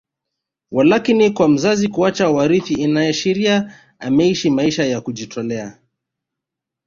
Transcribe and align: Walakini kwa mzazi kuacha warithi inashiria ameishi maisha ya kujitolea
Walakini 0.71 1.29
kwa 1.29 1.49
mzazi 1.49 1.87
kuacha 1.87 2.29
warithi 2.29 2.73
inashiria 2.73 3.75
ameishi 3.99 4.49
maisha 4.49 4.85
ya 4.85 5.01
kujitolea 5.01 5.77